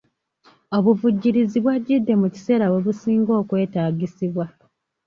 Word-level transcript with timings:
Obuvujjirizi 0.77 1.57
bwajjidde 1.63 2.13
mu 2.21 2.27
kiseera 2.33 2.65
we 2.71 2.79
businga 2.85 3.33
okwetaagisibwa. 3.41 4.45